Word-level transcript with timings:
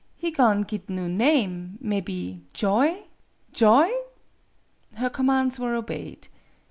He 0.15 0.31
go'n' 0.31 0.63
git 0.63 0.89
new 0.89 1.07
name 1.07 1.77
mebby 1.79 2.41
Joy! 2.53 3.03
Joy!" 3.53 3.87
HER 4.95 5.11
commands 5.11 5.59
were 5.59 5.75
obeyed. 5.75 6.27